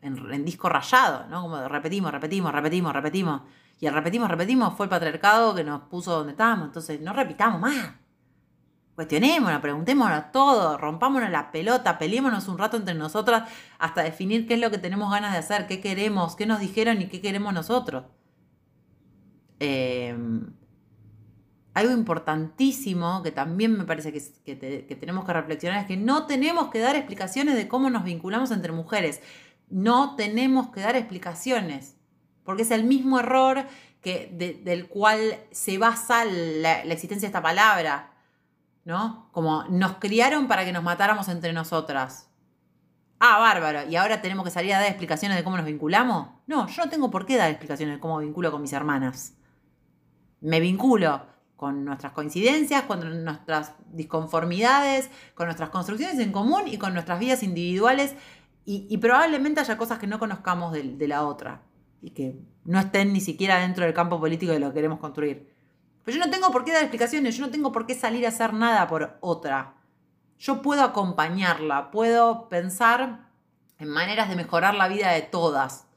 [0.00, 1.42] en, disco rayado, ¿no?
[1.42, 3.42] Como repetimos, repetimos, repetimos, repetimos.
[3.80, 6.68] Y el repetimos, repetimos fue el patriarcado que nos puso donde estábamos.
[6.68, 7.94] Entonces, no repitamos más.
[8.94, 14.60] Cuestionémonos, preguntémonos todo, rompámonos la pelota, peleémonos un rato entre nosotras hasta definir qué es
[14.60, 18.06] lo que tenemos ganas de hacer, qué queremos, qué nos dijeron y qué queremos nosotros.
[19.60, 20.16] Eh,
[21.78, 26.80] algo importantísimo que también me parece que, tenemos que reflexionar es que no tenemos que
[26.80, 29.20] dar explicaciones de cómo nos vinculamos entre mujeres.
[29.70, 31.96] No tenemos que dar explicaciones,
[32.42, 33.64] porque es el mismo error
[34.00, 34.28] que,
[34.64, 38.10] del cual se basa la, la, existencia de esta palabra,
[38.84, 39.28] ¿no?
[39.30, 42.28] Como nos criaron para que nos matáramos entre nosotras.
[43.20, 46.28] Ah, bárbaro, y ahora tenemos que salir a dar explicaciones de cómo nos vinculamos.
[46.48, 49.37] No, yo no tengo por qué dar explicaciones de cómo vinculo con mis hermanas.
[50.40, 51.22] Me vinculo
[51.58, 57.42] con nuestras coincidencias, con nuestras disconformidades, con nuestras construcciones en común y con nuestras vidas
[57.42, 58.14] individuales.
[58.64, 61.62] Y, probablemente haya cosas que no conozcamos de, la otra
[62.02, 65.50] y que no estén ni siquiera dentro del campo político de lo que queremos construir.
[66.04, 68.28] Pero yo no tengo por qué dar explicaciones, yo no tengo por qué salir a
[68.28, 69.74] hacer nada por otra.
[70.38, 73.30] Yo puedo acompañarla, puedo pensar
[73.78, 75.87] en maneras de mejorar la vida de todas,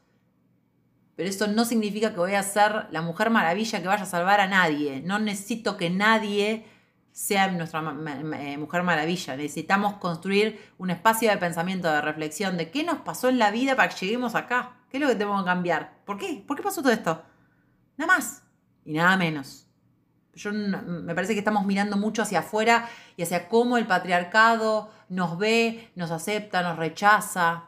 [1.21, 4.39] pero eso no significa que voy a ser la mujer maravilla que vaya a salvar
[4.39, 5.03] a nadie.
[5.05, 6.65] No necesito que nadie
[7.11, 7.81] sea nuestra
[8.39, 9.35] eh, mujer maravilla.
[9.35, 13.75] Necesitamos construir un espacio de pensamiento, de reflexión, de qué nos pasó en la vida
[13.75, 14.77] para que lleguemos acá.
[14.89, 15.93] ¿Qué es lo que tenemos que cambiar?
[16.05, 16.43] ¿Por qué?
[16.47, 17.21] ¿Por qué pasó todo esto?
[17.97, 18.41] Nada más
[18.83, 19.67] y nada menos.
[20.33, 25.37] Yo me parece que estamos mirando mucho hacia afuera y hacia cómo el patriarcado nos
[25.37, 27.65] ve, nos acepta, nos rechaza.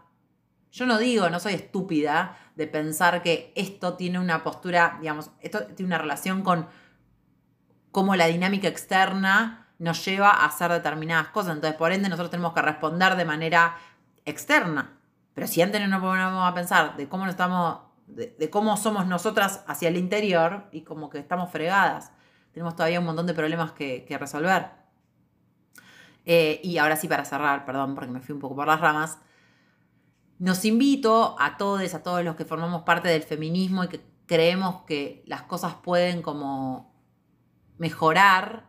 [0.73, 5.67] Yo no digo, no soy estúpida de pensar que esto tiene una postura, digamos, esto
[5.67, 6.67] tiene una relación con
[7.91, 11.53] cómo la dinámica externa nos lleva a hacer determinadas cosas.
[11.53, 13.77] Entonces, por ende, nosotros tenemos que responder de manera
[14.25, 14.97] externa.
[15.35, 19.63] Pero si antes no nos ponemos a pensar de cómo estamos, de, cómo somos nosotras
[19.67, 22.11] hacia el interior y como que estamos fregadas,
[22.51, 24.71] tenemos todavía un montón de problemas que, resolver.
[26.25, 29.19] Eh, y ahora sí, para cerrar, perdón, porque me fui un poco por las ramas,
[30.43, 34.81] nos invito a todos, a todos los que formamos parte del feminismo y que creemos
[34.81, 36.93] que las cosas pueden como
[37.77, 38.67] mejorar,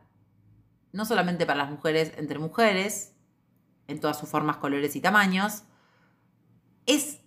[0.93, 3.16] no solamente para las mujeres entre mujeres,
[3.89, 5.64] en todas sus formas, colores y tamaños,
[6.87, 7.18] es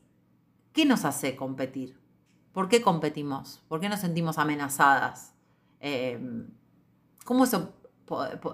[0.72, 2.00] qué nos hace competir.
[2.54, 3.62] ¿Por qué competimos?
[3.68, 5.34] ¿Por qué nos sentimos amenazadas?
[5.82, 6.48] Em,
[7.26, 7.74] ¿cómo, eso,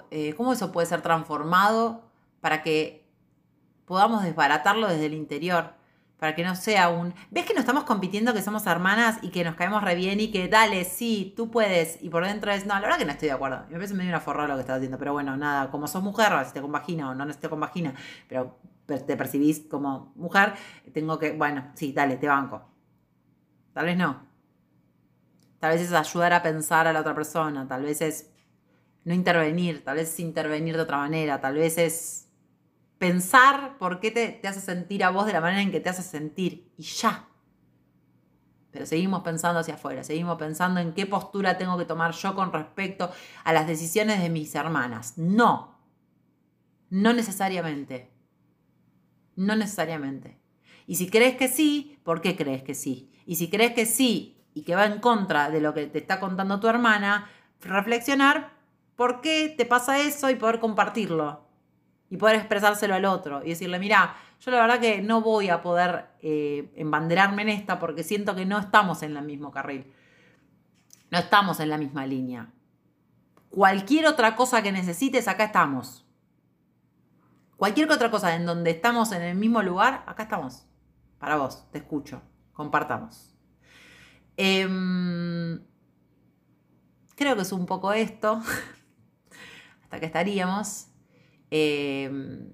[0.10, 2.10] eh, ¿Cómo eso puede ser transformado
[2.41, 3.08] para que
[3.86, 5.83] podamos desbaratarlo desde el interior?
[6.24, 9.44] Para que no sea un, ves que no estamos compitiendo que somos hermanas y que
[9.44, 12.76] nos caemos re bien y que dale, sí, tú puedes, y por dentro es, no,
[12.76, 14.78] la verdad que no estoy de acuerdo, me parece medio una forrada lo que estás
[14.78, 17.94] haciendo, pero bueno, nada, como sos mujer, si te con o no te con vagina,
[18.30, 20.54] pero te percibís como mujer,
[20.94, 22.70] tengo que, bueno, sí, dale, te banco.
[23.74, 24.26] Tal vez no.
[25.60, 28.32] Tal vez es ayudar a pensar a la otra persona, tal vez es
[29.04, 32.30] no intervenir, tal vez es intervenir de otra manera, tal vez es
[33.04, 36.01] pensar por qué te, hace sentir a vos de la manera en que te hace
[36.01, 37.28] sentir y ya.
[38.72, 42.54] Pero seguimos pensando hacia afuera, seguimos pensando en qué postura tengo que tomar yo con
[42.54, 43.12] respecto
[43.43, 45.18] a las decisiones de mis hermanas.
[45.18, 45.78] No,
[46.89, 48.10] no necesariamente.
[49.36, 50.39] No necesariamente.
[50.88, 53.12] Y si crees que sí, ¿por qué crees que sí?
[53.26, 56.22] Y si crees que sí y que va en contra de lo que te está
[56.22, 57.30] contando tu hermana,
[57.60, 58.54] reflexionar
[58.95, 61.43] por qué te pasa eso y poder compartirlo
[62.14, 65.64] y poder expresárselo al otro y decirle, mira, yo la verdad que no voy a
[65.64, 69.91] poder eh, embanderarme en esta porque siento que no estamos en el mismo carril,
[71.09, 72.53] no estamos en la misma línea.
[73.49, 76.05] Cualquier otra cosa que necesites, acá estamos.
[77.57, 80.68] Cualquier otra cosa en donde estamos en el mismo lugar, acá estamos.
[81.18, 82.22] Para vos, te escucho,
[82.53, 83.36] compartamos.
[84.38, 85.59] Em,
[87.16, 88.39] creo que es un poco esto.
[89.82, 90.93] Hasta que estaríamos.
[91.56, 92.49] Em,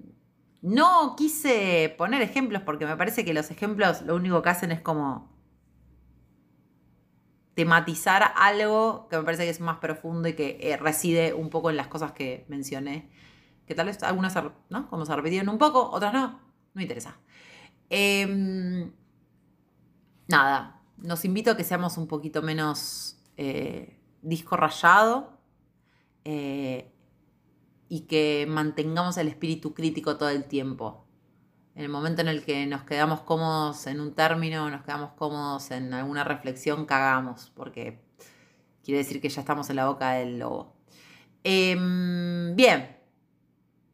[0.60, 4.82] no quise poner ejemplos porque me parece que los ejemplos lo único que hacen es
[4.82, 5.34] como
[7.54, 11.70] tematizar algo que me parece que es más profundo y que eh, reside un poco
[11.70, 13.08] en las cosas que mencioné.
[13.66, 14.34] Que tal vez algunas,
[14.68, 14.90] ¿no?
[14.90, 16.28] Como se repitieron un poco, otras no.
[16.28, 16.38] No
[16.74, 17.16] me interesa.
[17.88, 18.92] Em,
[20.28, 25.38] nada, nos invito a que seamos un poquito menos eh, disco rayado.
[27.90, 31.04] Y que mantengamos el espíritu crítico todo el tiempo.
[31.74, 35.70] En el momento en el que nos quedamos cómodos en un término, nos quedamos cómodos
[35.70, 38.00] en alguna reflexión, cagamos, porque
[38.82, 40.74] quiere decir que ya estamos en la boca del lobo.
[41.44, 42.96] Em, bien,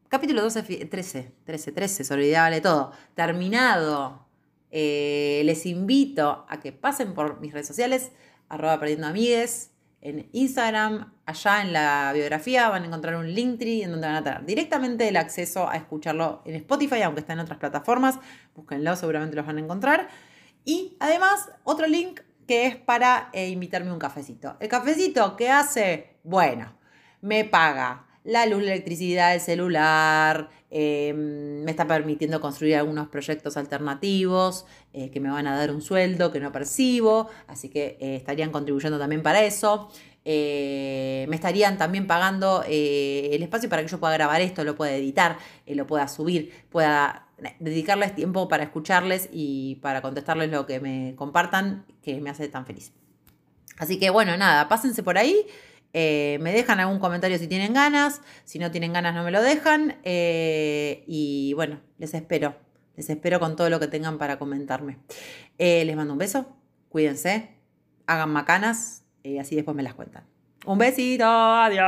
[0.08, 2.92] capítulo 12, 13, 13, 13, se olvidaba de todo.
[3.14, 4.26] Terminado.
[4.70, 8.12] Eh, les invito a que pasen por mis redes sociales,
[8.48, 9.70] arroba perdiendo amigues,
[10.00, 14.22] en Instagram, allá en la biografía van a encontrar un Linktree en donde van a
[14.22, 18.18] tener directamente el acceso a escucharlo en Spotify, aunque está en otras plataformas.
[18.54, 20.08] Búsquenlo, seguramente los van a encontrar.
[20.64, 24.56] Y además, otro link que es para eh, invitarme un cafecito.
[24.60, 26.72] El cafecito que hace, bueno,
[27.20, 33.56] me paga la luz, la electricidad, el celular, em, me está permitiendo construir algunos proyectos
[33.56, 38.16] alternativos eh, que me van a dar un sueldo que no percibo, así que eh,
[38.16, 39.88] estarían contribuyendo también para eso.
[40.24, 44.92] Eh, me estarían también pagando el espacio para que yo pueda grabar esto, lo pueda
[44.96, 47.28] editar, lo pueda subir, pueda
[47.60, 52.66] dedicarles tiempo para escucharles y para contestarles lo que me compartan, que me hace tan
[52.66, 52.92] feliz.
[53.78, 55.46] Así que bueno, nada, pásense por ahí.
[55.98, 59.40] Eh, me dejan algún comentario si tienen ganas, si no tienen ganas no me lo
[59.40, 59.96] dejan.
[60.04, 62.54] Eh, y bueno, les espero,
[62.96, 64.98] les espero con todo lo que tengan para comentarme.
[65.56, 66.54] Eh, les mando un beso,
[66.90, 67.48] cuídense,
[68.06, 70.24] hagan macanas y así después me las cuentan.
[70.66, 71.80] Un besito, adiós.